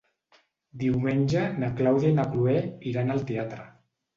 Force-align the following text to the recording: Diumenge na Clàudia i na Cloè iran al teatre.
Diumenge 0.83 1.43
na 1.65 1.69
Clàudia 1.81 2.11
i 2.15 2.17
na 2.21 2.27
Cloè 2.33 2.57
iran 2.95 3.17
al 3.17 3.23
teatre. 3.33 3.71